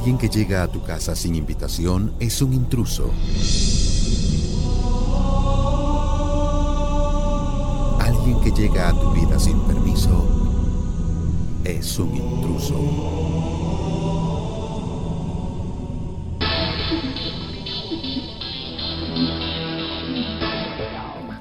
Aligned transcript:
Alguien 0.00 0.16
que 0.16 0.30
llega 0.30 0.62
a 0.62 0.66
tu 0.66 0.82
casa 0.82 1.14
sin 1.14 1.34
invitación 1.34 2.14
es 2.20 2.40
un 2.40 2.54
intruso. 2.54 3.10
Alguien 8.00 8.40
que 8.40 8.50
llega 8.50 8.88
a 8.88 8.98
tu 8.98 9.10
vida 9.12 9.38
sin 9.38 9.60
permiso 9.60 10.24
es 11.64 11.98
un 11.98 12.16
intruso. 12.16 12.76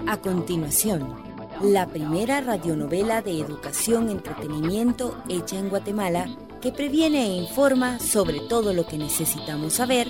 A 0.05 0.18
continuación, 0.18 1.14
la 1.62 1.88
primera 1.88 2.41
radionovela 2.41 3.21
de 3.21 3.39
educación 3.39 4.10
entretenimiento 4.10 5.16
hecha 5.30 5.57
en 5.57 5.69
Guatemala 5.69 6.28
que 6.59 6.71
previene 6.71 7.25
e 7.25 7.37
informa 7.37 7.99
sobre 7.99 8.39
todo 8.41 8.73
lo 8.73 8.86
que 8.86 8.97
necesitamos 8.97 9.73
saber 9.73 10.07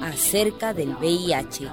acerca 0.00 0.74
del 0.74 0.94
VIH. 0.96 1.70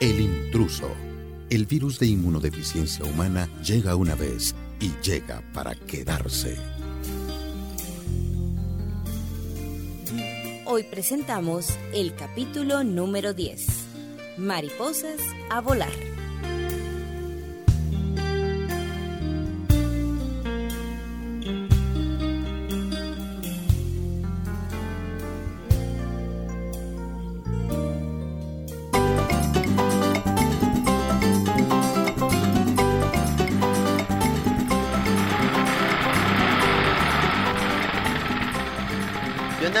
El 0.00 0.20
intruso. 0.20 0.88
El 1.50 1.66
virus 1.66 1.98
de 1.98 2.06
inmunodeficiencia 2.06 3.04
humana 3.04 3.48
llega 3.62 3.94
una 3.94 4.14
vez 4.14 4.54
y 4.80 4.90
llega 5.02 5.42
para 5.52 5.74
quedarse. 5.74 6.56
Hoy 10.64 10.84
presentamos 10.84 11.68
el 11.92 12.14
capítulo 12.14 12.82
número 12.82 13.34
10. 13.34 13.66
Mariposas 14.38 15.20
a 15.50 15.60
volar. 15.60 16.11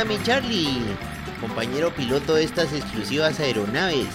Mi 0.04 0.20
Charlie? 0.22 0.82
Compañero 1.40 1.94
piloto 1.94 2.34
de 2.34 2.44
estas 2.44 2.72
exclusivas 2.72 3.38
aeronaves. 3.38 4.08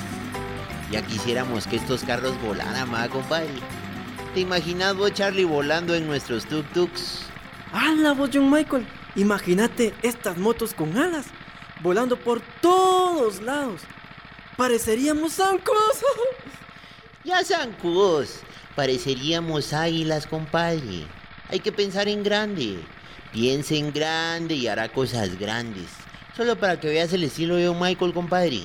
Ya 0.91 1.01
quisiéramos 1.01 1.65
que 1.67 1.77
estos 1.77 2.03
carros 2.03 2.39
volaran, 2.41 2.89
ma, 2.89 3.07
compadre. 3.07 3.49
¿Te 4.33 4.41
imaginas 4.41 4.95
vos, 4.95 5.13
Charlie, 5.13 5.45
volando 5.45 5.95
en 5.95 6.05
nuestros 6.05 6.45
tuk-tuks? 6.47 7.27
¡Hala, 7.71 8.13
vos, 8.13 8.29
John 8.33 8.51
Michael! 8.51 8.85
Imagínate 9.15 9.93
estas 10.01 10.37
motos 10.37 10.73
con 10.73 10.97
alas, 10.97 11.27
volando 11.81 12.17
por 12.17 12.41
todos 12.61 13.41
lados. 13.41 13.81
Pareceríamos 14.57 15.33
zancos. 15.33 15.75
Ya 17.23 17.43
zancudos. 17.43 18.39
Pareceríamos 18.73 19.73
águilas, 19.73 20.25
compadre. 20.25 21.07
Hay 21.49 21.59
que 21.59 21.73
pensar 21.73 22.07
en 22.07 22.23
grande. 22.23 22.79
Piensa 23.31 23.75
en 23.75 23.91
grande 23.91 24.55
y 24.55 24.67
hará 24.67 24.89
cosas 24.89 25.37
grandes. 25.37 25.87
Solo 26.35 26.57
para 26.57 26.79
que 26.79 26.87
veas 26.87 27.11
el 27.13 27.23
estilo 27.23 27.55
de 27.55 27.67
John 27.67 27.79
Michael, 27.79 28.13
compadre. 28.13 28.61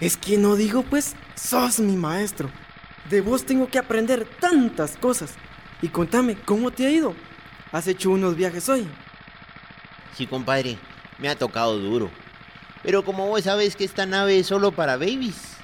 Es 0.00 0.16
que 0.16 0.38
no 0.38 0.56
digo, 0.56 0.82
pues, 0.82 1.14
sos 1.34 1.80
mi 1.80 1.96
maestro. 1.96 2.50
De 3.08 3.20
vos 3.20 3.44
tengo 3.44 3.68
que 3.68 3.78
aprender 3.78 4.26
tantas 4.40 4.96
cosas. 4.96 5.34
Y 5.82 5.88
contame, 5.88 6.36
¿cómo 6.36 6.70
te 6.70 6.86
ha 6.86 6.90
ido? 6.90 7.14
¿Has 7.72 7.86
hecho 7.86 8.10
unos 8.10 8.36
viajes 8.36 8.68
hoy? 8.68 8.86
Sí, 10.16 10.26
compadre, 10.26 10.78
me 11.18 11.28
ha 11.28 11.36
tocado 11.36 11.78
duro. 11.78 12.10
Pero 12.82 13.04
como 13.04 13.26
vos 13.26 13.44
sabes 13.44 13.76
que 13.76 13.84
esta 13.84 14.06
nave 14.06 14.38
es 14.38 14.46
solo 14.46 14.72
para 14.72 14.96
babies, 14.96 15.56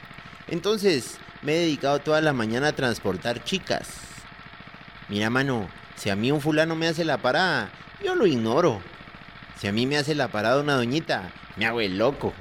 entonces 0.49 1.19
me 1.43 1.55
he 1.55 1.61
dedicado 1.61 1.99
toda 1.99 2.21
la 2.21 2.33
mañana 2.33 2.69
a 2.69 2.73
transportar 2.73 3.43
chicas. 3.45 3.89
Mira, 5.09 5.31
mano, 5.31 5.69
si 5.97 6.11
a 6.11 6.17
mí 6.17 6.31
un 6.31 6.41
fulano 6.41 6.77
me 6.77 6.89
hace 6.89 7.05
la 7.05 7.19
parada, 7.19 7.71
yo 8.05 8.15
lo 8.15 8.27
ignoro. 8.27 8.81
Si 9.59 9.67
a 9.67 9.73
mí 9.73 9.87
me 9.87 9.97
hace 9.97 10.15
la 10.15 10.29
parada 10.29 10.61
una 10.61 10.75
doñita, 10.75 11.33
me 11.57 11.67
hago 11.67 11.81
el 11.81 11.99
loco. 11.99 12.33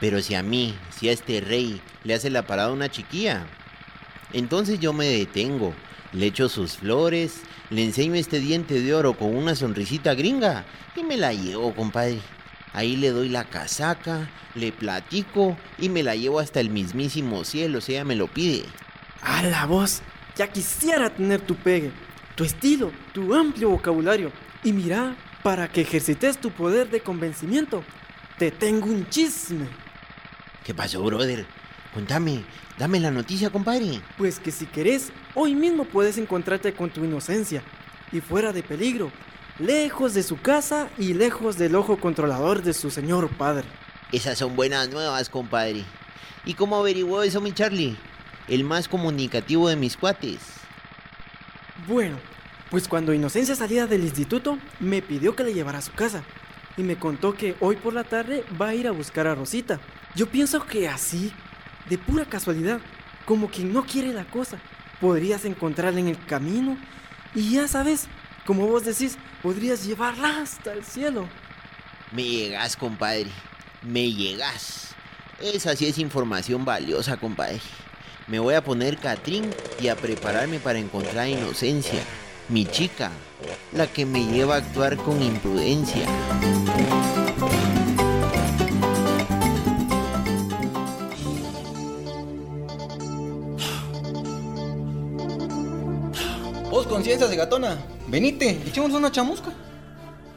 Pero 0.00 0.20
si 0.20 0.34
a 0.34 0.42
mí, 0.42 0.74
si 0.90 1.08
a 1.08 1.12
este 1.12 1.40
rey 1.40 1.80
le 2.04 2.14
hace 2.14 2.30
la 2.30 2.46
parada 2.46 2.72
una 2.72 2.88
chiquilla, 2.88 3.46
entonces 4.32 4.80
yo 4.80 4.92
me 4.92 5.06
detengo, 5.06 5.74
le 6.12 6.26
echo 6.26 6.48
sus 6.48 6.78
flores, 6.78 7.42
le 7.68 7.84
enseño 7.84 8.14
este 8.14 8.40
diente 8.40 8.80
de 8.80 8.94
oro 8.94 9.14
con 9.14 9.34
una 9.34 9.54
sonrisita 9.54 10.14
gringa 10.14 10.64
y 10.96 11.02
me 11.02 11.16
la 11.16 11.32
llevo, 11.32 11.74
compadre. 11.74 12.20
Ahí 12.72 12.96
le 12.96 13.10
doy 13.10 13.28
la 13.28 13.44
casaca, 13.44 14.30
le 14.54 14.72
platico 14.72 15.56
y 15.78 15.88
me 15.88 16.02
la 16.02 16.14
llevo 16.14 16.40
hasta 16.40 16.60
el 16.60 16.70
mismísimo 16.70 17.44
cielo 17.44 17.80
si 17.80 17.92
ella 17.92 18.04
me 18.04 18.16
lo 18.16 18.28
pide. 18.28 18.64
¡A 19.22 19.42
la 19.42 19.66
voz! 19.66 20.02
Ya 20.36 20.46
quisiera 20.46 21.10
tener 21.10 21.40
tu 21.40 21.56
pegue, 21.56 21.90
tu 22.36 22.44
estilo, 22.44 22.92
tu 23.12 23.34
amplio 23.34 23.70
vocabulario. 23.70 24.32
Y 24.62 24.72
mira, 24.72 25.16
para 25.42 25.68
que 25.68 25.80
ejercites 25.80 26.38
tu 26.38 26.50
poder 26.50 26.90
de 26.90 27.00
convencimiento, 27.00 27.82
te 28.38 28.50
tengo 28.50 28.86
un 28.86 29.08
chisme. 29.08 29.66
¿Qué 30.64 30.74
pasó, 30.74 31.02
brother? 31.02 31.46
Contame, 31.94 32.44
dame 32.78 33.00
la 33.00 33.10
noticia, 33.10 33.50
compadre. 33.50 34.02
Pues 34.18 34.38
que 34.38 34.50
si 34.50 34.66
querés, 34.66 35.12
hoy 35.34 35.54
mismo 35.54 35.84
puedes 35.84 36.18
encontrarte 36.18 36.74
con 36.74 36.90
tu 36.90 37.04
inocencia 37.04 37.62
y 38.12 38.20
fuera 38.20 38.52
de 38.52 38.62
peligro, 38.62 39.10
lejos 39.58 40.12
de 40.12 40.22
su 40.22 40.40
casa 40.40 40.90
y 40.98 41.14
lejos 41.14 41.56
del 41.56 41.74
ojo 41.74 41.98
controlador 41.98 42.62
de 42.62 42.74
su 42.74 42.90
señor 42.90 43.28
padre. 43.30 43.66
Esas 44.12 44.38
son 44.38 44.56
buenas 44.56 44.90
nuevas, 44.90 45.30
compadre. 45.30 45.84
¿Y 46.44 46.54
cómo 46.54 46.76
averiguó 46.76 47.22
eso, 47.22 47.40
mi 47.40 47.52
Charlie? 47.52 47.96
El 48.46 48.64
más 48.64 48.88
comunicativo 48.88 49.68
de 49.68 49.76
mis 49.76 49.96
cuates. 49.96 50.40
Bueno, 51.86 52.18
pues 52.70 52.88
cuando 52.88 53.12
Inocencia 53.12 53.54
salía 53.54 53.86
del 53.86 54.04
instituto, 54.04 54.58
me 54.78 55.02
pidió 55.02 55.34
que 55.34 55.44
le 55.44 55.54
llevara 55.54 55.78
a 55.78 55.82
su 55.82 55.92
casa. 55.92 56.22
Y 56.76 56.82
me 56.82 56.96
contó 56.96 57.34
que 57.34 57.56
hoy 57.60 57.76
por 57.76 57.92
la 57.92 58.04
tarde 58.04 58.44
va 58.60 58.68
a 58.68 58.74
ir 58.74 58.86
a 58.86 58.92
buscar 58.92 59.26
a 59.26 59.34
Rosita. 59.34 59.80
Yo 60.14 60.26
pienso 60.26 60.64
que 60.64 60.88
así, 60.88 61.32
de 61.88 61.98
pura 61.98 62.24
casualidad, 62.24 62.80
como 63.26 63.48
quien 63.48 63.72
no 63.72 63.84
quiere 63.84 64.12
la 64.12 64.24
cosa, 64.24 64.58
podrías 65.00 65.44
encontrarla 65.44 66.00
en 66.00 66.08
el 66.08 66.24
camino 66.26 66.76
y 67.34 67.50
ya 67.50 67.68
sabes, 67.68 68.06
como 68.46 68.66
vos 68.66 68.84
decís, 68.84 69.18
podrías 69.42 69.84
llevarla 69.84 70.40
hasta 70.40 70.72
el 70.72 70.84
cielo. 70.84 71.28
Me 72.12 72.24
llegas, 72.24 72.76
compadre. 72.76 73.30
Me 73.82 74.12
llegas. 74.12 74.94
Esa 75.40 75.74
sí 75.74 75.86
es 75.86 75.98
información 75.98 76.64
valiosa, 76.64 77.16
compadre. 77.16 77.60
Me 78.26 78.38
voy 78.38 78.54
a 78.54 78.62
poner 78.62 78.98
Catrín 78.98 79.50
y 79.80 79.88
a 79.88 79.96
prepararme 79.96 80.60
para 80.60 80.78
encontrar 80.78 81.28
Inocencia, 81.28 82.02
mi 82.50 82.66
chica, 82.66 83.10
la 83.72 83.86
que 83.86 84.04
me 84.04 84.24
lleva 84.24 84.56
a 84.56 84.58
actuar 84.58 84.96
con 84.96 85.22
imprudencia. 85.22 86.06
Vos 96.70 96.86
conciencia 96.86 97.28
de 97.28 97.36
gatona, 97.36 97.78
venite, 98.08 98.60
echemos 98.66 98.92
una 98.92 99.12
chamusca. 99.12 99.52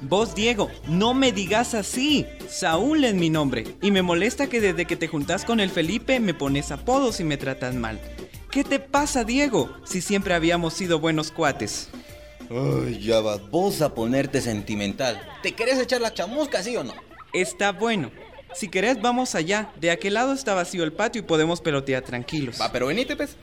Vos, 0.02 0.36
Diego, 0.36 0.70
no 0.88 1.14
me 1.14 1.32
digas 1.32 1.74
así. 1.74 2.26
Saúl 2.50 3.06
es 3.06 3.14
mi 3.14 3.30
nombre. 3.30 3.64
Y 3.82 3.92
me 3.92 4.02
molesta 4.02 4.48
que 4.48 4.60
desde 4.60 4.86
que 4.86 4.98
te 4.98 5.08
juntás 5.08 5.46
con 5.46 5.62
el 5.62 5.70
Felipe 5.70 6.20
me 6.20 6.34
pones 6.34 6.72
apodos 6.72 7.22
y 7.22 7.24
me 7.24 7.38
tratas 7.38 7.74
mal. 7.74 8.02
¿Qué 8.54 8.64
te 8.64 8.80
pasa, 8.80 9.24
Diego? 9.24 9.76
Si 9.84 10.00
siempre 10.00 10.36
habíamos 10.36 10.76
sido 10.76 11.00
buenos 11.00 11.32
cuates. 11.32 11.90
Ay, 12.52 13.00
ya 13.00 13.20
vas 13.20 13.50
vos 13.50 13.82
a 13.82 13.96
ponerte 13.96 14.42
sentimental. 14.42 15.20
¿Te 15.42 15.54
querés 15.54 15.80
echar 15.80 16.02
la 16.02 16.14
chamusca, 16.14 16.62
sí 16.62 16.78
o 16.78 16.84
no? 16.84 16.94
Está 17.34 17.72
bueno. 17.72 18.12
Si 18.54 18.68
querés, 18.68 19.02
vamos 19.02 19.34
allá. 19.34 19.72
De 19.78 19.90
aquel 19.90 20.14
lado 20.14 20.34
está 20.34 20.54
vacío 20.54 20.84
el 20.84 20.94
patio 20.94 21.24
y 21.24 21.26
podemos 21.26 21.62
pelotear 21.62 22.04
tranquilos. 22.04 22.62
Va, 22.62 22.72
pero 22.72 22.86
venite, 22.86 23.16
pues. 23.16 23.38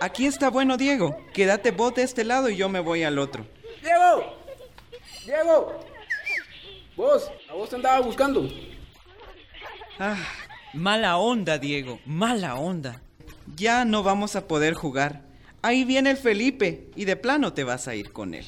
Aquí 0.00 0.24
está 0.24 0.48
bueno, 0.48 0.78
Diego. 0.78 1.14
Quédate 1.34 1.72
vos 1.72 1.94
de 1.94 2.04
este 2.04 2.24
lado 2.24 2.48
y 2.48 2.56
yo 2.56 2.70
me 2.70 2.80
voy 2.80 3.02
al 3.02 3.18
otro. 3.18 3.44
¡Diego! 3.82 4.34
¡Diego! 5.26 5.80
Vos, 6.96 7.30
a 7.50 7.52
vos 7.52 7.68
te 7.68 7.76
andaba 7.76 8.00
buscando. 8.00 8.48
Ah, 9.98 10.16
mala 10.74 11.16
onda, 11.18 11.58
Diego. 11.58 12.00
Mala 12.06 12.56
onda. 12.56 13.00
Ya 13.56 13.84
no 13.84 14.02
vamos 14.02 14.36
a 14.36 14.46
poder 14.46 14.74
jugar. 14.74 15.22
Ahí 15.62 15.84
viene 15.84 16.10
el 16.10 16.16
Felipe 16.16 16.88
y 16.96 17.04
de 17.04 17.16
plano 17.16 17.52
te 17.52 17.64
vas 17.64 17.88
a 17.88 17.94
ir 17.94 18.12
con 18.12 18.34
él. 18.34 18.44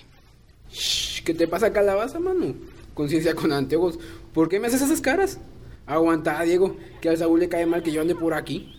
Shh, 0.73 1.23
¿Qué 1.23 1.35
te 1.35 1.47
pasa, 1.47 1.73
calabaza, 1.73 2.19
mano? 2.19 2.55
Conciencia 2.94 3.35
con 3.35 3.53
anteojos. 3.53 3.99
¿Por 4.32 4.49
qué 4.49 4.59
me 4.59 4.67
haces 4.67 4.82
esas 4.82 5.00
caras? 5.00 5.38
Aguanta, 5.87 6.41
Diego, 6.43 6.76
que 7.00 7.09
al 7.09 7.19
Saúl 7.19 7.41
le 7.41 7.49
cae 7.49 7.67
mal 7.67 7.82
que 7.82 7.93
yo 7.93 8.00
ande 8.00 8.15
por 8.15 8.35
aquí. 8.35 8.75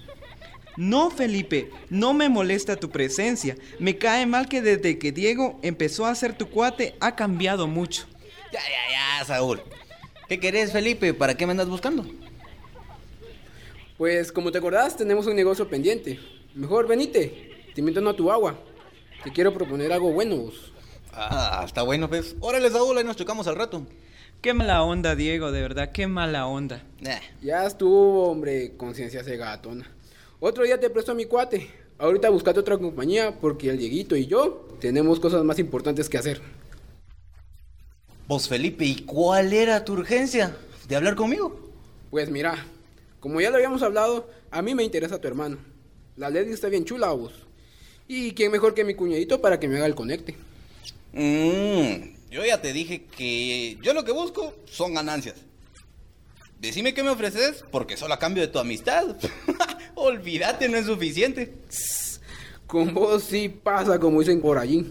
No, 0.77 1.09
Felipe, 1.09 1.71
no 1.89 2.13
me 2.13 2.27
molesta 2.27 2.75
tu 2.75 2.89
presencia. 2.89 3.55
Me 3.79 3.97
cae 3.97 4.25
mal 4.25 4.49
que 4.49 4.61
desde 4.61 4.99
que 4.99 5.11
Diego 5.11 5.57
empezó 5.61 6.05
a 6.05 6.15
ser 6.15 6.37
tu 6.37 6.49
cuate 6.49 6.95
ha 6.99 7.15
cambiado 7.15 7.67
mucho. 7.67 8.05
Ya, 8.51 8.59
ya, 8.59 9.19
ya, 9.19 9.25
Saúl. 9.25 9.61
¿Qué 10.27 10.39
querés, 10.39 10.73
Felipe? 10.73 11.13
¿Para 11.13 11.35
qué 11.35 11.45
me 11.45 11.51
andas 11.51 11.69
buscando? 11.69 12.05
Pues 13.97 14.31
como 14.31 14.51
te 14.51 14.57
acordás, 14.57 14.97
tenemos 14.97 15.25
un 15.25 15.35
negocio 15.35 15.67
pendiente. 15.69 16.19
Mejor 16.53 16.87
venite, 16.87 17.51
te 17.73 17.81
invito 17.81 18.07
a 18.07 18.15
tu 18.15 18.31
agua. 18.31 18.59
Te 19.23 19.31
quiero 19.31 19.53
proponer 19.53 19.91
algo 19.93 20.11
bueno. 20.11 20.35
vos. 20.37 20.73
Ah, 21.13 21.63
está 21.65 21.81
bueno, 21.81 22.09
pues. 22.09 22.35
Órale, 22.41 22.69
Saúl, 22.69 22.97
ahí 22.97 23.03
nos 23.03 23.15
chocamos 23.15 23.47
al 23.47 23.55
rato. 23.55 23.85
Qué 24.41 24.53
mala 24.53 24.83
onda, 24.83 25.15
Diego, 25.15 25.51
de 25.51 25.61
verdad, 25.61 25.91
qué 25.91 26.07
mala 26.07 26.45
onda. 26.45 26.83
Eh, 27.01 27.19
Ya 27.41 27.65
estuvo, 27.65 28.29
hombre, 28.29 28.75
conciencia 28.77 29.23
cegatona. 29.23 29.89
Otro 30.39 30.63
día 30.65 30.79
te 30.79 30.89
presto 30.89 31.13
a 31.13 31.15
mi 31.15 31.25
cuate. 31.25 31.71
Ahorita 31.97 32.29
buscate 32.29 32.59
otra 32.59 32.77
compañía 32.77 33.39
porque 33.39 33.69
el 33.69 33.77
Dieguito 33.77 34.17
y 34.17 34.27
yo 34.27 34.67
tenemos 34.81 35.19
cosas 35.21 35.43
más 35.45 35.57
importantes 35.57 36.09
que 36.09 36.17
hacer. 36.17 36.41
Vos, 38.27 38.49
Felipe, 38.49 38.83
¿y 38.85 38.95
cuál 39.03 39.53
era 39.53 39.85
tu 39.85 39.93
urgencia 39.93 40.55
de 40.87 40.95
hablar 40.95 41.15
conmigo? 41.15 41.71
Pues 42.11 42.29
mira, 42.29 42.65
como 43.25 43.41
ya 43.41 43.49
lo 43.49 43.55
habíamos 43.55 43.81
hablado, 43.81 44.29
a 44.51 44.61
mí 44.61 44.75
me 44.75 44.83
interesa 44.83 45.19
tu 45.19 45.27
hermano. 45.27 45.57
La 46.15 46.29
Lady 46.29 46.51
está 46.51 46.69
bien 46.69 46.85
chula, 46.85 47.11
vos. 47.11 47.33
Y 48.07 48.33
quién 48.33 48.51
mejor 48.51 48.75
que 48.75 48.83
mi 48.83 48.93
cuñadito 48.93 49.41
para 49.41 49.59
que 49.59 49.67
me 49.67 49.77
haga 49.77 49.87
el 49.87 49.95
conecte. 49.95 50.35
Mmm, 51.11 52.29
yo 52.29 52.45
ya 52.45 52.61
te 52.61 52.71
dije 52.71 53.05
que 53.05 53.79
yo 53.81 53.95
lo 53.95 54.05
que 54.05 54.11
busco 54.11 54.53
son 54.65 54.93
ganancias. 54.93 55.37
Decime 56.59 56.93
qué 56.93 57.01
me 57.01 57.09
ofreces, 57.09 57.65
porque 57.71 57.97
solo 57.97 58.13
a 58.13 58.19
cambio 58.19 58.43
de 58.43 58.49
tu 58.49 58.59
amistad. 58.59 59.17
Olvídate, 59.95 60.69
no 60.69 60.77
es 60.77 60.85
suficiente. 60.85 61.51
Con 62.67 62.93
vos 62.93 63.23
sí 63.23 63.49
pasa 63.49 63.97
como 63.97 64.19
dicen 64.19 64.39
por 64.39 64.59
allí, 64.59 64.85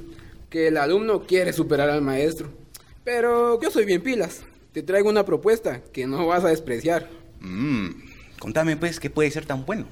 que 0.51 0.67
el 0.67 0.77
alumno 0.79 1.23
quiere 1.25 1.53
superar 1.53 1.89
al 1.89 2.03
maestro. 2.03 2.49
Pero 3.05 3.61
yo 3.63 3.71
soy 3.71 3.85
bien 3.85 4.03
pilas. 4.03 4.41
Te 4.73 4.83
traigo 4.83 5.09
una 5.09 5.25
propuesta 5.25 5.83
que 5.93 6.09
no 6.09 6.27
vas 6.27 6.45
a 6.45 6.49
despreciar. 6.49 7.09
Mmm, 7.39 8.14
contame 8.39 8.77
pues, 8.77 9.01
¿qué 9.01 9.11
puede 9.11 9.31
ser 9.31 9.47
tan 9.47 9.65
bueno? 9.65 9.87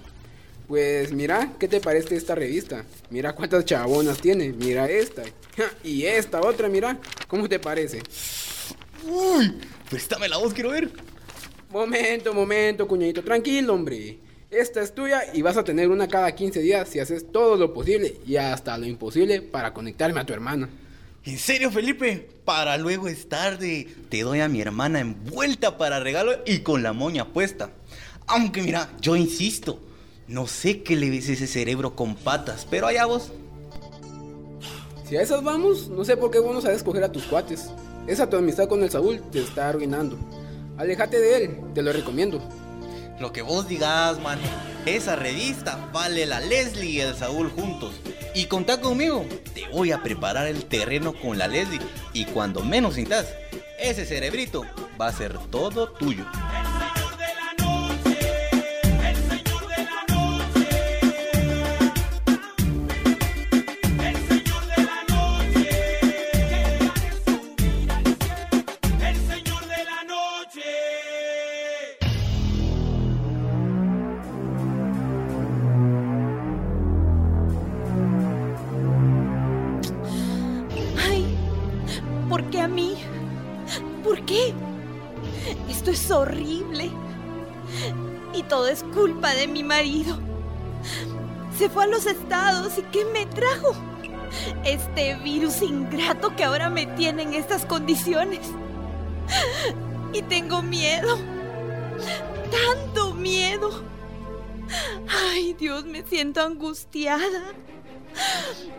Pues 0.68 1.12
mira, 1.12 1.52
¿qué 1.58 1.68
te 1.68 1.80
parece 1.80 2.16
esta 2.16 2.34
revista? 2.34 2.84
Mira 3.10 3.34
cuántas 3.34 3.64
chabonas 3.64 4.20
tiene. 4.20 4.52
Mira 4.52 4.88
esta. 4.88 5.22
Y 5.84 6.04
esta 6.04 6.40
otra, 6.40 6.68
mira. 6.68 6.98
¿Cómo 7.28 7.48
te 7.48 7.58
parece? 7.58 8.02
Uy, 9.04 9.54
préstame 9.90 10.28
la 10.28 10.38
voz, 10.38 10.54
quiero 10.54 10.70
ver. 10.70 10.90
Momento, 11.70 12.32
momento, 12.32 12.86
cuñadito. 12.88 13.22
Tranquilo, 13.22 13.74
hombre. 13.74 14.18
Esta 14.50 14.82
es 14.82 14.94
tuya 14.94 15.22
y 15.32 15.42
vas 15.42 15.56
a 15.56 15.64
tener 15.64 15.88
una 15.88 16.08
cada 16.08 16.34
15 16.34 16.60
días 16.60 16.88
si 16.88 17.00
haces 17.00 17.30
todo 17.32 17.56
lo 17.56 17.72
posible 17.72 18.16
y 18.26 18.36
hasta 18.36 18.76
lo 18.78 18.86
imposible 18.86 19.40
para 19.42 19.72
conectarme 19.72 20.20
a 20.20 20.26
tu 20.26 20.32
hermana. 20.32 20.68
¿En 21.24 21.38
serio, 21.38 21.70
Felipe? 21.70 22.28
Para 22.44 22.76
luego 22.78 23.08
es 23.08 23.28
tarde. 23.28 23.88
Te 24.08 24.22
doy 24.22 24.40
a 24.40 24.48
mi 24.48 24.60
hermana 24.60 25.00
envuelta 25.00 25.78
para 25.78 26.00
regalo 26.00 26.32
y 26.44 26.60
con 26.60 26.82
la 26.82 26.92
moña 26.92 27.26
puesta. 27.32 27.70
Aunque 28.26 28.62
mira, 28.62 28.90
yo 29.00 29.16
insisto, 29.16 29.78
no 30.28 30.46
sé 30.46 30.82
qué 30.82 30.96
le 30.96 31.10
ves 31.10 31.28
ese 31.28 31.46
cerebro 31.46 31.94
con 31.94 32.14
patas, 32.14 32.66
pero 32.70 32.86
allá 32.86 33.06
vos. 33.06 33.32
Si 35.08 35.16
a 35.16 35.22
esas 35.22 35.42
vamos, 35.42 35.88
no 35.88 36.04
sé 36.04 36.16
por 36.16 36.30
qué 36.30 36.38
vos 36.38 36.54
no 36.54 36.60
sabes 36.60 36.78
escoger 36.78 37.04
a 37.04 37.12
tus 37.12 37.24
cuates. 37.24 37.70
Esa 38.06 38.28
tu 38.28 38.36
amistad 38.36 38.69
con 38.69 38.82
el 38.82 38.90
Saúl 38.90 39.20
te 39.30 39.40
está 39.40 39.69
arruinando. 39.69 40.16
Aléjate 40.78 41.20
de 41.20 41.44
él, 41.44 41.60
te 41.74 41.82
lo 41.82 41.92
recomiendo. 41.92 42.40
Lo 43.20 43.32
que 43.32 43.42
vos 43.42 43.69
digas, 43.69 44.20
mano. 44.20 44.42
Esa 44.86 45.14
revista 45.14 45.90
vale 45.92 46.26
la 46.26 46.40
Leslie 46.40 46.90
y 46.90 47.00
el 47.00 47.14
Saúl 47.14 47.50
juntos. 47.50 47.94
Y 48.34 48.46
contá 48.46 48.80
conmigo. 48.80 49.25
Te 49.54 49.68
voy 49.68 49.92
a 49.92 50.02
preparar 50.02 50.46
el 50.46 50.64
terreno 50.64 51.12
con 51.12 51.38
la 51.38 51.46
Leslie. 51.46 51.78
Y 52.12 52.25
cuando 52.25 52.64
menos 52.64 52.94
sintas, 52.94 53.26
ese 53.78 54.06
cerebrito 54.06 54.64
va 55.00 55.08
a 55.08 55.12
ser 55.12 55.38
todo 55.50 55.92
tuyo. 55.92 56.25
Y 88.34 88.43
todo 88.44 88.69
es 88.69 88.82
culpa 88.82 89.34
de 89.34 89.46
mi 89.46 89.62
marido. 89.62 90.19
Se 91.58 91.69
fue 91.69 91.84
a 91.84 91.87
los 91.87 92.06
estados 92.06 92.79
y 92.79 92.82
¿qué 92.84 93.05
me 93.05 93.26
trajo? 93.26 93.75
Este 94.64 95.14
virus 95.17 95.61
ingrato 95.61 96.34
que 96.34 96.44
ahora 96.44 96.70
me 96.70 96.87
tiene 96.87 97.23
en 97.23 97.34
estas 97.34 97.67
condiciones. 97.67 98.40
Y 100.12 100.23
tengo 100.23 100.62
miedo. 100.62 101.19
Tanto 102.50 103.14
miedo. 103.14 103.82
Ay, 105.08 105.55
Dios, 105.55 105.85
me 105.85 106.02
siento 106.02 106.40
angustiada. 106.40 107.52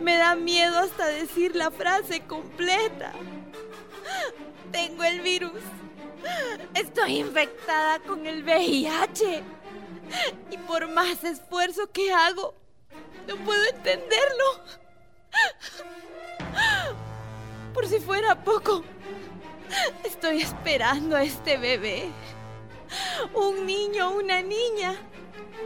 Me 0.00 0.16
da 0.16 0.34
miedo 0.34 0.78
hasta 0.78 1.06
decir 1.06 1.56
la 1.56 1.70
frase 1.70 2.20
completa. 2.22 3.12
Tengo 4.72 5.04
el 5.04 5.20
virus. 5.20 5.60
Estoy 6.74 7.18
infectada 7.18 8.00
con 8.00 8.26
el 8.26 8.42
VIH. 8.42 9.42
Y 10.50 10.58
por 10.58 10.88
más 10.88 11.24
esfuerzo 11.24 11.90
que 11.90 12.12
hago, 12.12 12.54
no 13.26 13.36
puedo 13.44 13.64
entenderlo. 13.64 14.44
Por 17.72 17.86
si 17.86 17.98
fuera 17.98 18.42
poco, 18.44 18.84
estoy 20.04 20.42
esperando 20.42 21.16
a 21.16 21.22
este 21.22 21.56
bebé. 21.56 22.10
Un 23.34 23.66
niño 23.66 24.10
o 24.10 24.18
una 24.18 24.42
niña 24.42 24.94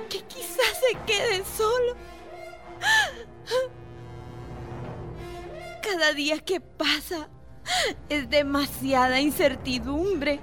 que 0.08 0.22
quizás 0.22 0.80
se 0.80 0.96
quede 1.06 1.44
solo. 1.44 1.96
Cada 5.82 6.12
día 6.12 6.38
que 6.38 6.60
pasa 6.60 7.28
es 8.08 8.28
demasiada 8.28 9.20
incertidumbre. 9.20 10.40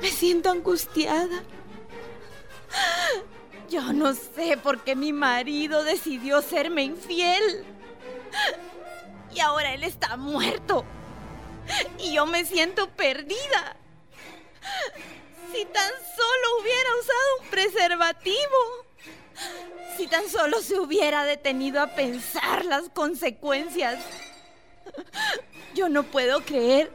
Me 0.00 0.10
siento 0.10 0.50
angustiada. 0.50 1.42
Yo 3.68 3.92
no 3.92 4.14
sé 4.14 4.56
por 4.62 4.82
qué 4.82 4.94
mi 4.94 5.12
marido 5.12 5.82
decidió 5.82 6.42
serme 6.42 6.82
infiel. 6.82 7.64
Y 9.34 9.40
ahora 9.40 9.74
él 9.74 9.82
está 9.84 10.16
muerto. 10.16 10.84
Y 11.98 12.14
yo 12.14 12.26
me 12.26 12.44
siento 12.44 12.88
perdida. 12.90 13.76
Si 15.52 15.64
tan 15.64 15.90
solo 15.90 16.60
hubiera 16.60 16.90
usado 17.00 17.42
un 17.42 17.48
preservativo. 17.48 18.86
Si 19.96 20.06
tan 20.06 20.28
solo 20.28 20.60
se 20.60 20.78
hubiera 20.78 21.24
detenido 21.24 21.80
a 21.80 21.88
pensar 21.88 22.64
las 22.64 22.88
consecuencias. 22.90 23.98
Yo 25.76 25.90
no 25.90 26.04
puedo 26.04 26.40
creer 26.40 26.90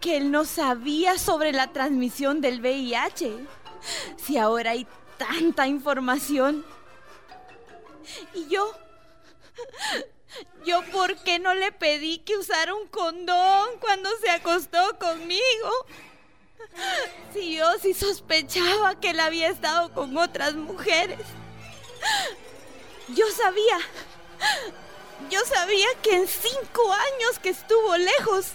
que 0.00 0.16
él 0.16 0.30
no 0.30 0.44
sabía 0.44 1.18
sobre 1.18 1.50
la 1.50 1.72
transmisión 1.72 2.40
del 2.40 2.60
VIH. 2.60 3.36
Si 4.16 4.38
ahora 4.38 4.70
hay 4.70 4.86
tanta 5.18 5.66
información. 5.66 6.64
Y 8.32 8.46
yo... 8.46 8.72
Yo 10.64 10.82
por 10.92 11.16
qué 11.24 11.40
no 11.40 11.52
le 11.52 11.72
pedí 11.72 12.18
que 12.18 12.36
usara 12.36 12.74
un 12.74 12.86
condón 12.86 13.68
cuando 13.80 14.08
se 14.22 14.30
acostó 14.30 14.96
conmigo. 15.00 15.70
Si 17.34 17.56
yo 17.56 17.66
sí 17.80 17.92
sospechaba 17.92 19.00
que 19.00 19.10
él 19.10 19.20
había 19.20 19.48
estado 19.48 19.92
con 19.92 20.16
otras 20.16 20.54
mujeres. 20.54 21.18
Yo 23.08 23.26
sabía. 23.32 23.78
Yo 25.30 25.40
sabía 25.46 25.86
que 26.02 26.16
en 26.16 26.26
cinco 26.26 26.92
años 26.92 27.38
que 27.42 27.50
estuvo 27.50 27.96
lejos, 27.96 28.52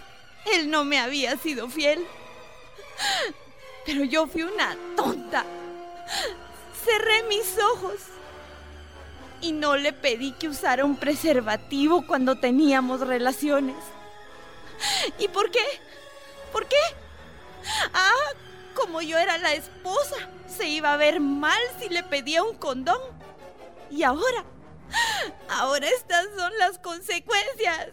él 0.53 0.69
no 0.69 0.83
me 0.83 0.99
había 0.99 1.37
sido 1.37 1.69
fiel. 1.69 2.05
Pero 3.85 4.03
yo 4.03 4.27
fui 4.27 4.43
una 4.43 4.77
tonta. 4.95 5.45
Cerré 6.83 7.23
mis 7.23 7.57
ojos. 7.59 7.95
Y 9.41 9.51
no 9.51 9.77
le 9.77 9.93
pedí 9.93 10.31
que 10.33 10.49
usara 10.49 10.83
un 10.83 10.97
preservativo 10.97 12.05
cuando 12.07 12.39
teníamos 12.39 13.01
relaciones. 13.01 13.75
¿Y 15.19 15.27
por 15.27 15.51
qué? 15.51 15.63
¿Por 16.51 16.65
qué? 16.67 16.75
Ah, 17.93 18.31
como 18.73 19.01
yo 19.01 19.17
era 19.17 19.37
la 19.37 19.53
esposa, 19.53 20.15
se 20.47 20.67
iba 20.67 20.93
a 20.93 20.97
ver 20.97 21.19
mal 21.19 21.59
si 21.79 21.89
le 21.89 22.03
pedía 22.03 22.43
un 22.43 22.55
condón. 22.57 23.01
Y 23.89 24.03
ahora, 24.03 24.43
ahora 25.49 25.87
estas 25.87 26.25
son 26.35 26.51
las 26.59 26.79
consecuencias. 26.79 27.89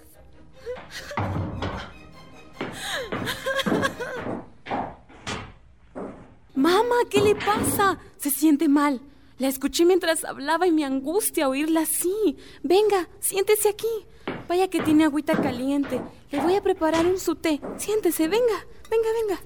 Mamá, 6.54 6.96
¿qué 7.10 7.20
le 7.20 7.34
pasa? 7.34 7.98
Se 8.16 8.30
siente 8.30 8.68
mal. 8.68 9.00
La 9.38 9.48
escuché 9.48 9.84
mientras 9.84 10.24
hablaba 10.24 10.66
y 10.66 10.72
me 10.72 10.84
angustia 10.84 11.48
oírla 11.48 11.80
así. 11.80 12.38
Venga, 12.62 13.08
siéntese 13.20 13.68
aquí. 13.68 14.06
Vaya 14.48 14.68
que 14.68 14.80
tiene 14.80 15.04
agüita 15.04 15.40
caliente. 15.40 16.00
Le 16.30 16.40
voy 16.40 16.54
a 16.54 16.62
preparar 16.62 17.06
un 17.06 17.18
su 17.18 17.34
té. 17.34 17.60
Siéntese, 17.76 18.28
venga, 18.28 18.66
venga, 18.90 19.08
venga. 19.20 19.42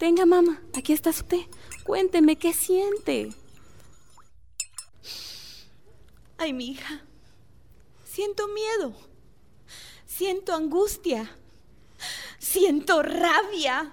Venga, 0.00 0.26
mamá, 0.26 0.62
aquí 0.76 0.92
está 0.92 1.12
su 1.12 1.24
té. 1.24 1.48
Cuénteme 1.88 2.36
qué 2.36 2.52
siente. 2.52 3.32
Ay, 6.36 6.52
mi 6.52 6.72
hija. 6.72 7.00
Siento 8.04 8.46
miedo. 8.48 8.92
Siento 10.04 10.54
angustia. 10.54 11.34
Siento 12.38 13.02
rabia. 13.02 13.90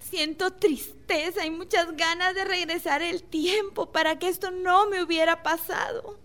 Siento 0.00 0.50
tristeza 0.54 1.44
y 1.44 1.50
muchas 1.50 1.94
ganas 1.94 2.34
de 2.34 2.46
regresar 2.46 3.02
el 3.02 3.22
tiempo 3.22 3.92
para 3.92 4.18
que 4.18 4.28
esto 4.28 4.50
no 4.50 4.88
me 4.88 5.02
hubiera 5.02 5.42
pasado. 5.42 6.18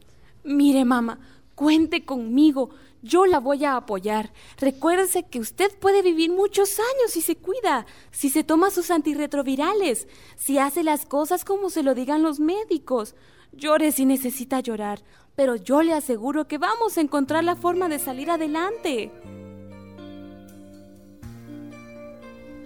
Mire, 0.46 0.86
mamá, 0.86 1.20
cuente 1.56 2.06
conmigo. 2.06 2.70
Yo 3.04 3.26
la 3.26 3.42
voy 3.42 3.66
a 3.66 3.76
apoyar. 3.76 4.32
Recuérdese 4.58 5.24
que 5.24 5.42
usted 5.42 5.78
puede 5.78 6.02
vivir 6.02 6.32
muchos 6.32 6.80
años 6.80 7.12
si 7.12 7.20
se 7.20 7.36
cuida, 7.36 7.86
si 8.12 8.30
se 8.30 8.46
toma 8.46 8.72
sus 8.72 8.92
antirretrovirales, 8.92 10.08
si 10.38 10.58
hace 10.58 10.84
las 10.84 11.06
cosas 11.06 11.44
como 11.44 11.70
se 11.70 11.84
lo 11.84 11.96
digan 11.96 12.24
los 12.24 12.40
médicos. 12.40 13.14
Llore 13.52 13.92
si 13.92 14.06
necesita 14.06 14.62
llorar, 14.62 15.04
pero 15.36 15.58
yo 15.58 15.84
le 15.84 15.94
aseguro 15.94 16.48
que 16.48 16.58
vamos 16.58 16.98
a 16.98 17.02
encontrar 17.02 17.44
la 17.44 17.58
forma 17.58 17.90
de 17.90 18.00
salir 18.00 18.32
adelante. 18.32 19.12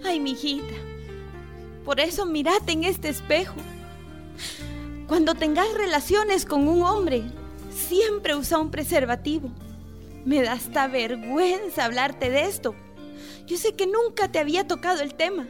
Ay, 0.04 0.20
mijita. 0.20 0.74
Por 1.84 1.98
eso 1.98 2.26
mírate 2.26 2.70
en 2.70 2.84
este 2.84 3.08
espejo. 3.08 3.56
Cuando 5.08 5.34
tengas 5.34 5.74
relaciones 5.74 6.44
con 6.44 6.68
un 6.68 6.82
hombre, 6.82 7.24
siempre 7.70 8.36
usa 8.36 8.58
un 8.58 8.70
preservativo. 8.70 9.50
Me 10.28 10.42
da 10.42 10.52
hasta 10.52 10.88
vergüenza 10.88 11.86
hablarte 11.86 12.28
de 12.28 12.42
esto. 12.42 12.74
Yo 13.46 13.56
sé 13.56 13.72
que 13.72 13.86
nunca 13.86 14.30
te 14.30 14.38
había 14.38 14.66
tocado 14.66 15.00
el 15.00 15.14
tema. 15.14 15.48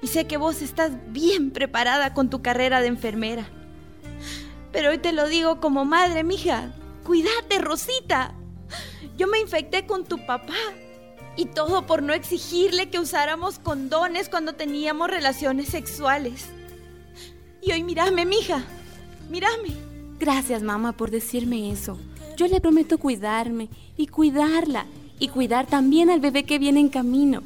Y 0.00 0.06
sé 0.06 0.26
que 0.26 0.38
vos 0.38 0.62
estás 0.62 0.92
bien 1.12 1.50
preparada 1.50 2.14
con 2.14 2.30
tu 2.30 2.40
carrera 2.40 2.80
de 2.80 2.86
enfermera. 2.86 3.50
Pero 4.72 4.88
hoy 4.88 4.96
te 4.96 5.12
lo 5.12 5.28
digo 5.28 5.60
como 5.60 5.84
madre, 5.84 6.24
mija. 6.24 6.72
Cuídate, 7.04 7.58
Rosita. 7.58 8.34
Yo 9.18 9.26
me 9.26 9.40
infecté 9.40 9.84
con 9.84 10.06
tu 10.06 10.24
papá. 10.24 10.56
Y 11.36 11.44
todo 11.44 11.84
por 11.84 12.02
no 12.02 12.14
exigirle 12.14 12.88
que 12.88 13.00
usáramos 13.00 13.58
condones 13.58 14.30
cuando 14.30 14.54
teníamos 14.54 15.10
relaciones 15.10 15.68
sexuales. 15.68 16.46
Y 17.60 17.72
hoy 17.72 17.82
mírame, 17.82 18.24
mija. 18.24 18.64
Mírame. 19.28 19.76
Gracias, 20.18 20.62
mamá, 20.62 20.96
por 20.96 21.10
decirme 21.10 21.70
eso. 21.70 21.98
Yo 22.38 22.46
le 22.46 22.60
prometo 22.60 22.98
cuidarme 22.98 23.68
y 23.96 24.06
cuidarla 24.06 24.86
y 25.18 25.26
cuidar 25.26 25.66
también 25.66 26.08
al 26.08 26.20
bebé 26.20 26.44
que 26.44 26.60
viene 26.60 26.78
en 26.78 26.88
camino. 26.88 27.42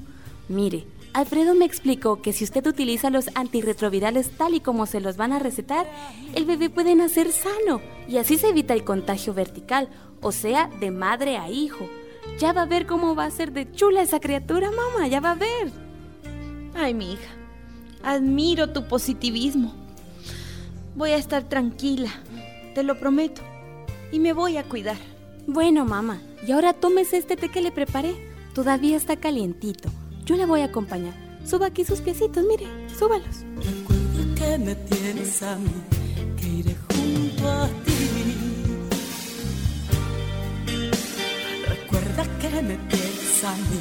Mire, 0.50 0.84
Alfredo 1.14 1.54
me 1.54 1.64
explicó 1.64 2.20
que 2.20 2.34
si 2.34 2.44
usted 2.44 2.66
utiliza 2.66 3.08
los 3.08 3.30
antirretrovirales 3.34 4.28
tal 4.36 4.54
y 4.54 4.60
como 4.60 4.84
se 4.84 5.00
los 5.00 5.16
van 5.16 5.32
a 5.32 5.38
recetar, 5.38 5.86
el 6.34 6.44
bebé 6.44 6.68
puede 6.68 6.94
nacer 6.94 7.32
sano 7.32 7.80
y 8.06 8.18
así 8.18 8.36
se 8.36 8.50
evita 8.50 8.74
el 8.74 8.84
contagio 8.84 9.32
vertical, 9.32 9.88
o 10.20 10.30
sea, 10.30 10.68
de 10.78 10.90
madre 10.90 11.38
a 11.38 11.48
hijo. 11.48 11.88
Ya 12.38 12.52
va 12.52 12.62
a 12.62 12.66
ver 12.66 12.86
cómo 12.86 13.14
va 13.14 13.24
a 13.24 13.30
ser 13.30 13.52
de 13.52 13.72
chula 13.72 14.02
esa 14.02 14.20
criatura, 14.20 14.70
mamá, 14.70 15.08
ya 15.08 15.20
va 15.20 15.30
a 15.30 15.36
ver. 15.36 15.72
Ay, 16.74 16.92
mi 16.92 17.14
hija, 17.14 17.30
admiro 18.02 18.74
tu 18.74 18.86
positivismo. 18.88 19.72
Voy 20.96 21.12
a 21.12 21.16
estar 21.16 21.44
tranquila, 21.44 22.10
te 22.74 22.82
lo 22.82 23.00
prometo 23.00 23.51
y 24.12 24.20
me 24.20 24.32
voy 24.32 24.58
a 24.58 24.64
cuidar. 24.64 24.98
Bueno, 25.46 25.84
mamá, 25.84 26.20
y 26.46 26.52
ahora 26.52 26.72
tómese 26.72 27.16
este 27.16 27.36
té 27.36 27.48
que 27.48 27.60
le 27.62 27.72
preparé. 27.72 28.14
Todavía 28.54 28.96
está 28.96 29.16
calientito. 29.16 29.88
Yo 30.24 30.36
le 30.36 30.46
voy 30.46 30.60
a 30.60 30.66
acompañar. 30.66 31.14
Suba 31.44 31.66
aquí 31.66 31.84
sus 31.84 32.00
piecitos, 32.00 32.44
mire, 32.44 32.66
súbalos. 32.96 33.44
Recuerda 33.56 34.34
que 34.36 34.58
me 34.58 34.74
tienes 34.74 35.42
a 35.42 35.56
mí, 35.56 35.72
que 36.38 36.48
iré 36.48 36.76
junto 36.88 37.50
a 37.50 37.66
ti. 37.84 37.92
Recuerda 41.68 42.38
que 42.38 42.62
me 42.62 42.76
tienes 42.76 43.44
a 43.44 43.56
mí, 43.56 43.80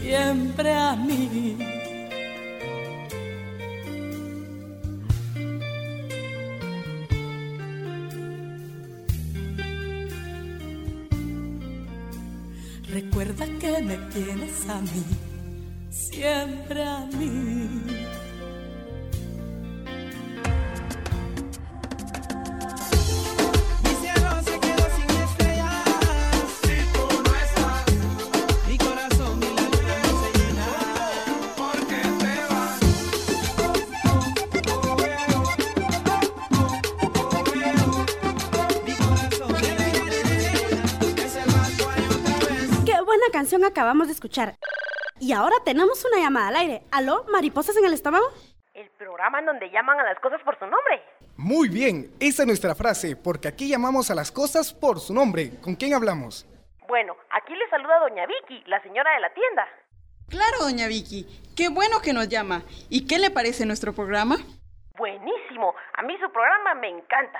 siempre 0.00 0.72
a 0.72 0.96
mí. 0.96 1.77
Recuerda 13.38 13.58
que 13.60 13.82
me 13.82 13.96
tienes 14.08 14.68
a 14.68 14.80
mí, 14.80 15.04
siempre 15.90 16.82
a 16.82 17.06
mí. 17.06 17.97
Canción 43.38 43.64
acabamos 43.64 44.08
de 44.08 44.14
escuchar. 44.14 44.56
Y 45.20 45.32
ahora 45.32 45.54
tenemos 45.64 46.04
una 46.04 46.20
llamada 46.20 46.48
al 46.48 46.56
aire. 46.56 46.82
¿Aló? 46.90 47.24
¿Mariposas 47.30 47.76
en 47.76 47.84
el 47.84 47.92
estómago? 47.92 48.26
El 48.74 48.90
programa 48.98 49.38
en 49.38 49.46
donde 49.46 49.70
llaman 49.70 49.96
a 50.00 50.02
las 50.02 50.18
cosas 50.18 50.42
por 50.42 50.58
su 50.58 50.64
nombre. 50.64 51.04
Muy 51.36 51.68
bien, 51.68 52.10
esa 52.18 52.42
es 52.42 52.48
nuestra 52.48 52.74
frase, 52.74 53.14
porque 53.14 53.46
aquí 53.46 53.68
llamamos 53.68 54.10
a 54.10 54.16
las 54.16 54.32
cosas 54.32 54.74
por 54.74 54.98
su 54.98 55.14
nombre. 55.14 55.52
¿Con 55.62 55.76
quién 55.76 55.94
hablamos? 55.94 56.48
Bueno, 56.88 57.16
aquí 57.30 57.54
le 57.54 57.70
saluda 57.70 58.00
Doña 58.00 58.26
Vicky, 58.26 58.64
la 58.66 58.82
señora 58.82 59.14
de 59.14 59.20
la 59.20 59.32
tienda. 59.32 59.68
Claro, 60.28 60.58
doña 60.62 60.88
Vicky. 60.88 61.24
Qué 61.56 61.68
bueno 61.68 62.00
que 62.02 62.12
nos 62.12 62.28
llama. 62.28 62.62
¿Y 62.90 63.06
qué 63.06 63.20
le 63.20 63.30
parece 63.30 63.66
nuestro 63.66 63.92
programa? 63.92 64.34
Buenísimo, 64.96 65.76
a 65.94 66.02
mí 66.02 66.18
su 66.18 66.28
programa 66.32 66.74
me 66.74 66.88
encanta. 66.88 67.38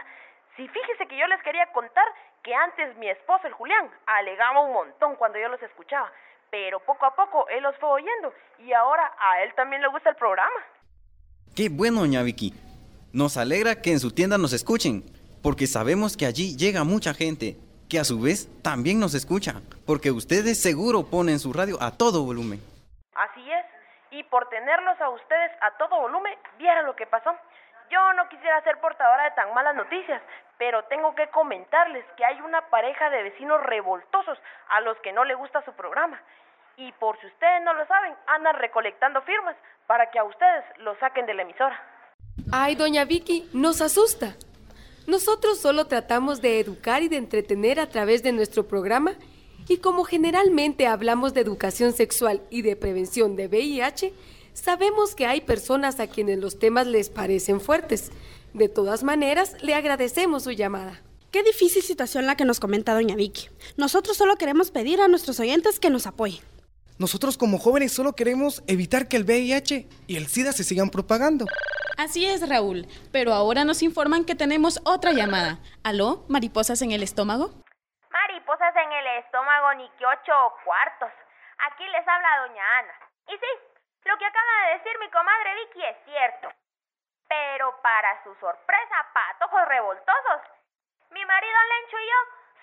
Si 0.56 0.62
fíjese 0.68 1.08
que 1.08 1.18
yo 1.18 1.26
les 1.26 1.42
quería 1.42 1.66
contar 1.72 2.06
que 2.48 2.54
antes 2.54 2.96
mi 2.96 3.10
esposo, 3.10 3.46
el 3.46 3.52
Julián, 3.52 3.90
alegaba 4.06 4.62
un 4.62 4.72
montón 4.72 5.16
cuando 5.16 5.38
yo 5.38 5.50
los 5.50 5.62
escuchaba, 5.62 6.10
pero 6.50 6.80
poco 6.80 7.04
a 7.04 7.14
poco 7.14 7.46
él 7.50 7.62
los 7.62 7.76
fue 7.76 7.90
oyendo 7.90 8.32
y 8.60 8.72
ahora 8.72 9.12
a 9.20 9.42
él 9.42 9.54
también 9.54 9.82
le 9.82 9.88
gusta 9.88 10.08
el 10.08 10.16
programa. 10.16 10.56
Qué 11.54 11.68
bueno, 11.68 12.00
doña 12.00 12.22
Vicky. 12.22 12.54
Nos 13.12 13.36
alegra 13.36 13.82
que 13.82 13.92
en 13.92 14.00
su 14.00 14.14
tienda 14.14 14.38
nos 14.38 14.54
escuchen, 14.54 15.02
porque 15.42 15.66
sabemos 15.66 16.16
que 16.16 16.24
allí 16.24 16.56
llega 16.56 16.84
mucha 16.84 17.12
gente, 17.12 17.58
que 17.86 17.98
a 17.98 18.04
su 18.04 18.18
vez 18.18 18.48
también 18.62 18.98
nos 18.98 19.12
escucha, 19.12 19.60
porque 19.86 20.10
ustedes 20.10 20.58
seguro 20.58 21.04
ponen 21.04 21.38
su 21.40 21.52
radio 21.52 21.76
a 21.82 21.98
todo 21.98 22.24
volumen. 22.24 22.60
Así 23.14 23.44
es, 23.52 23.66
y 24.10 24.22
por 24.24 24.48
tenerlos 24.48 24.98
a 25.02 25.10
ustedes 25.10 25.50
a 25.60 25.76
todo 25.76 26.00
volumen, 26.00 26.32
viera 26.56 26.80
lo 26.80 26.96
que 26.96 27.06
pasó. 27.06 27.30
Yo 27.90 28.12
no 28.14 28.26
quisiera 28.30 28.62
ser 28.62 28.80
portadora 28.80 29.24
de 29.24 29.30
tan 29.32 29.52
malas 29.52 29.74
noticias, 29.74 30.22
pero 30.58 30.82
tengo 30.84 31.14
que 31.14 31.28
comentarles 31.28 32.04
que 32.16 32.24
hay 32.24 32.40
una 32.40 32.68
pareja 32.68 33.10
de 33.10 33.22
vecinos 33.22 33.62
revoltosos 33.62 34.38
a 34.68 34.80
los 34.80 34.98
que 34.98 35.12
no 35.12 35.24
le 35.24 35.34
gusta 35.34 35.64
su 35.64 35.72
programa. 35.72 36.20
Y 36.76 36.92
por 36.92 37.18
si 37.20 37.26
ustedes 37.26 37.62
no 37.64 37.74
lo 37.74 37.86
saben, 37.86 38.14
andan 38.26 38.56
recolectando 38.56 39.22
firmas 39.22 39.56
para 39.86 40.10
que 40.10 40.18
a 40.18 40.24
ustedes 40.24 40.64
lo 40.78 40.96
saquen 40.98 41.26
de 41.26 41.34
la 41.34 41.42
emisora. 41.42 41.80
Ay, 42.52 42.74
doña 42.74 43.04
Vicky, 43.04 43.48
nos 43.52 43.80
asusta. 43.80 44.34
Nosotros 45.06 45.60
solo 45.60 45.86
tratamos 45.86 46.42
de 46.42 46.60
educar 46.60 47.02
y 47.02 47.08
de 47.08 47.16
entretener 47.16 47.80
a 47.80 47.88
través 47.88 48.22
de 48.22 48.32
nuestro 48.32 48.68
programa 48.68 49.12
y 49.68 49.78
como 49.78 50.04
generalmente 50.04 50.86
hablamos 50.86 51.34
de 51.34 51.40
educación 51.42 51.92
sexual 51.92 52.42
y 52.50 52.62
de 52.62 52.76
prevención 52.76 53.36
de 53.36 53.48
VIH, 53.48 54.14
sabemos 54.54 55.14
que 55.14 55.26
hay 55.26 55.42
personas 55.42 56.00
a 56.00 56.06
quienes 56.06 56.38
los 56.38 56.58
temas 56.58 56.86
les 56.86 57.10
parecen 57.10 57.60
fuertes. 57.60 58.10
De 58.58 58.68
todas 58.68 59.04
maneras, 59.04 59.54
le 59.62 59.74
agradecemos 59.74 60.42
su 60.42 60.50
llamada. 60.50 61.00
Qué 61.30 61.44
difícil 61.44 61.80
situación 61.80 62.26
la 62.26 62.34
que 62.34 62.44
nos 62.44 62.58
comenta 62.58 62.92
doña 62.92 63.14
Vicky. 63.14 63.50
Nosotros 63.76 64.16
solo 64.16 64.34
queremos 64.34 64.72
pedir 64.72 65.00
a 65.00 65.06
nuestros 65.06 65.38
oyentes 65.38 65.78
que 65.78 65.90
nos 65.90 66.08
apoyen. 66.08 66.42
Nosotros 66.98 67.38
como 67.38 67.58
jóvenes 67.58 67.92
solo 67.92 68.14
queremos 68.14 68.64
evitar 68.66 69.06
que 69.06 69.16
el 69.16 69.22
VIH 69.22 69.86
y 70.08 70.16
el 70.16 70.26
SIDA 70.26 70.50
se 70.50 70.64
sigan 70.64 70.90
propagando. 70.90 71.46
Así 71.96 72.26
es, 72.26 72.48
Raúl, 72.48 72.88
pero 73.12 73.32
ahora 73.32 73.64
nos 73.64 73.80
informan 73.84 74.24
que 74.24 74.34
tenemos 74.34 74.80
otra 74.84 75.12
llamada. 75.12 75.60
¿Aló? 75.84 76.24
¿Mariposas 76.28 76.82
en 76.82 76.90
el 76.90 77.04
estómago? 77.04 77.62
Mariposas 78.10 78.74
en 78.74 78.90
el 78.90 79.06
estómago 79.22 79.74
ni 79.74 79.88
que 79.90 80.04
ocho 80.04 80.34
cuartos. 80.64 81.14
Aquí 81.70 81.84
les 81.84 82.02
habla 82.08 82.42
doña 82.42 82.64
Ana. 82.80 82.94
Y 83.28 83.38
sí, 83.38 83.52
lo 84.04 84.18
que 84.18 84.26
acaba 84.26 84.52
de 84.66 84.78
decir 84.78 84.98
mi 84.98 85.08
comadre 85.10 85.54
Vicky 85.62 85.84
es 85.86 85.96
cierto. 86.10 86.67
Pero 87.28 87.80
para 87.82 88.22
su 88.24 88.34
sorpresa, 88.36 89.06
patojos 89.12 89.68
revoltosos, 89.68 90.40
mi 91.10 91.24
marido 91.24 91.58
Lencho 91.62 91.98
y 91.98 92.06
yo 92.06 92.16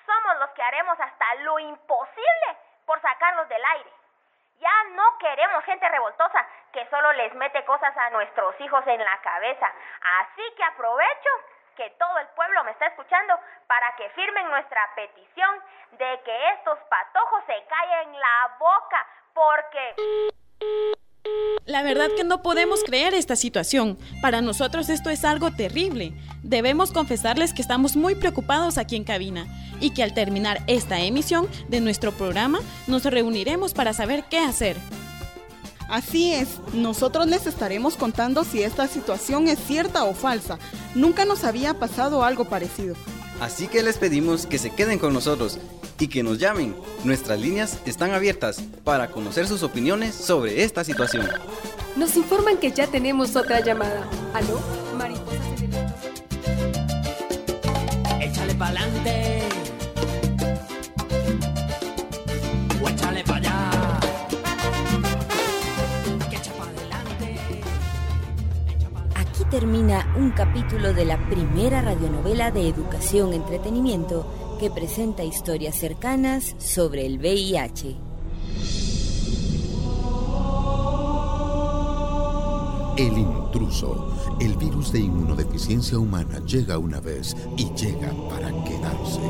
somos 0.06 0.40
los 0.40 0.50
que 0.52 0.64
haremos 0.64 1.00
hasta 1.00 1.36
lo 1.36 1.60
imposible 1.60 2.58
por 2.86 3.02
sacarlos 3.02 3.48
del 3.50 3.64
aire. 3.66 3.92
Ya 4.60 4.84
no 4.92 5.18
queremos 5.18 5.64
gente 5.66 5.88
revoltosa 5.90 6.46
que 6.72 6.88
solo 6.90 7.12
les 7.14 7.34
mete 7.36 7.64
cosas 7.66 7.96
a 7.98 8.10
nuestros 8.12 8.60
hijos 8.62 8.86
en 8.88 9.04
la 9.04 9.22
cabeza. 9.22 9.72
Así 10.22 10.54
que 10.56 10.64
aprovecho 10.64 11.30
que 11.76 11.90
todo 11.92 12.18
el 12.20 12.28
pueblo 12.30 12.64
me 12.64 12.72
está 12.72 12.88
escuchando 12.88 13.38
para 13.68 13.96
que 13.96 14.10
firmen 14.12 14.50
nuestra 14.50 14.96
petición 14.96 15.64
de 15.92 16.22
que 16.24 16.50
estos 16.52 16.80
patojos 16.80 17.44
se 17.46 17.66
callen 17.66 18.20
la 18.20 18.56
boca 18.58 19.08
porque... 19.34 19.96
La 21.66 21.82
verdad 21.82 22.10
que 22.16 22.24
no 22.24 22.44
podemos 22.44 22.84
creer 22.84 23.14
esta 23.14 23.36
situación. 23.36 23.98
Para 24.22 24.42
nosotros 24.42 24.90
esto 24.90 25.10
es 25.10 25.26
algo 25.26 25.52
terrible. 25.52 26.14
Debemos 26.44 26.92
confesarles 26.92 27.54
que 27.54 27.62
estamos 27.62 27.96
muy 27.96 28.14
preocupados 28.16 28.78
aquí 28.78 28.96
en 28.96 29.04
cabina 29.04 29.48
y 29.82 29.90
que 29.90 30.04
al 30.04 30.14
terminar 30.14 30.64
esta 30.68 31.02
emisión 31.02 31.48
de 31.68 31.82
nuestro 31.82 32.12
programa 32.12 32.60
nos 32.88 33.04
reuniremos 33.04 33.74
para 33.74 33.94
saber 33.94 34.26
qué 34.30 34.38
hacer. 34.38 34.78
Así 35.90 36.34
es, 36.34 36.60
nosotros 36.74 37.28
les 37.28 37.46
estaremos 37.46 37.96
contando 37.96 38.44
si 38.44 38.64
esta 38.64 38.88
situación 38.88 39.48
es 39.48 39.60
cierta 39.60 40.04
o 40.04 40.14
falsa. 40.14 40.58
Nunca 40.96 41.26
nos 41.26 41.44
había 41.44 41.76
pasado 41.76 42.24
algo 42.24 42.46
parecido. 42.46 42.96
Así 43.40 43.68
que 43.68 43.84
les 43.84 43.98
pedimos 43.98 44.46
que 44.46 44.58
se 44.58 44.70
queden 44.70 45.00
con 45.00 45.14
nosotros 45.14 45.60
y 46.00 46.08
que 46.08 46.24
nos 46.24 46.40
llamen. 46.40 46.76
Nuestras 47.04 47.40
líneas 47.40 47.80
están 47.86 48.12
abiertas 48.12 48.62
para 48.84 49.12
conocer 49.12 49.48
sus 49.48 49.64
opiniones 49.64 50.16
sobre 50.16 50.64
esta 50.64 50.84
situación. 50.84 51.28
Nos 51.96 52.16
informan 52.16 52.58
que 52.58 52.72
ya 52.72 52.88
tenemos 52.88 53.36
otra 53.36 53.62
llamada. 53.62 54.08
¿Aló? 54.34 54.85
Termina 69.60 70.14
un 70.18 70.32
capítulo 70.32 70.94
de 70.94 71.06
la 71.06 71.18
primera 71.30 71.80
radionovela 71.80 72.52
de 72.52 72.68
educación 72.68 73.32
entretenimiento 73.32 74.58
que 74.60 74.70
presenta 74.70 75.24
historias 75.24 75.76
cercanas 75.76 76.58
sobre 76.58 77.06
el 77.06 77.20
VIH. 77.20 77.96
El 82.98 83.18
intruso. 83.18 84.36
El 84.42 84.58
virus 84.58 84.92
de 84.92 85.00
inmunodeficiencia 85.00 85.98
humana 86.00 86.42
llega 86.46 86.78
una 86.78 87.00
vez 87.00 87.34
y 87.56 87.74
llega 87.76 88.12
para 88.30 88.50
quedarse. 88.66 89.22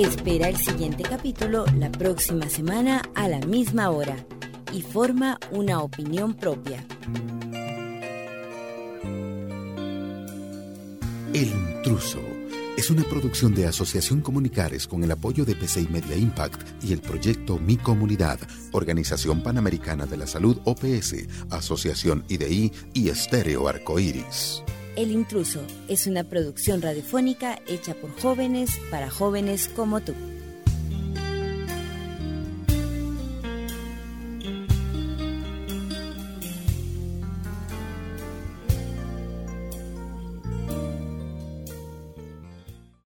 Espera 0.00 0.48
el 0.48 0.56
siguiente 0.56 1.02
capítulo 1.02 1.66
la 1.76 1.92
próxima 1.92 2.48
semana 2.48 3.02
a 3.14 3.28
la 3.28 3.38
misma 3.40 3.90
hora 3.90 4.16
y 4.72 4.80
forma 4.80 5.38
una 5.50 5.82
opinión 5.82 6.32
propia. 6.32 6.86
El 11.34 11.48
intruso 11.48 12.18
es 12.78 12.88
una 12.88 13.02
producción 13.02 13.54
de 13.54 13.66
Asociación 13.66 14.22
Comunicares 14.22 14.86
con 14.86 15.04
el 15.04 15.10
apoyo 15.10 15.44
de 15.44 15.54
PCI 15.54 15.88
Media 15.90 16.16
Impact 16.16 16.82
y 16.82 16.94
el 16.94 17.02
proyecto 17.02 17.58
Mi 17.58 17.76
Comunidad, 17.76 18.40
Organización 18.72 19.42
Panamericana 19.42 20.06
de 20.06 20.16
la 20.16 20.26
Salud 20.26 20.56
OPS, 20.64 21.26
Asociación 21.50 22.24
IDI 22.26 22.72
y 22.94 23.10
Estéreo 23.10 23.68
Arcoíris. 23.68 24.62
El 24.96 25.12
intruso 25.12 25.62
es 25.88 26.06
una 26.06 26.24
producción 26.24 26.82
radiofónica 26.82 27.60
hecha 27.68 27.94
por 27.94 28.10
jóvenes 28.20 28.80
para 28.90 29.08
jóvenes 29.08 29.68
como 29.68 30.00
tú. 30.00 30.14